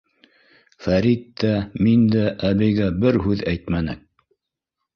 [0.85, 1.51] Фәрит тә,
[1.87, 4.05] мин дә әбейгә бер һүҙ әйтмәнек.